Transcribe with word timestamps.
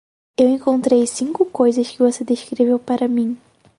Eu 0.35 0.49
encontrei 0.49 1.05
cinco 1.05 1.45
coisas 1.45 1.87
que 1.91 1.99
você 1.99 2.23
descreveu 2.23 2.79
para 2.79 3.07
mim. 3.07 3.37